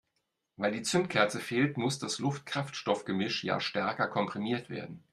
[0.57, 5.03] Weil die Zündkerze fehlt, muss das Luft-Kraftstoff-Gemisch ja stärker komprimiert werden.